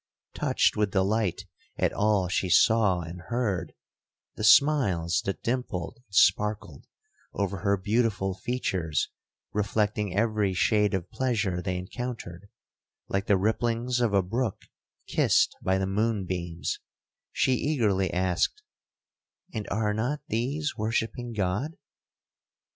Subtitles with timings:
[0.33, 1.45] Touched with delight
[1.77, 6.87] at all she saw and heard,—the smiles that dimpled and sparkled
[7.33, 9.09] over her beautiful features
[9.53, 12.49] reflecting every shade of pleasure they encountered,
[13.09, 14.63] like the ripplings of a brook
[15.05, 18.63] kissed by the moon beams,—she eagerly asked,
[19.53, 21.77] 'And are not these worshipping God?'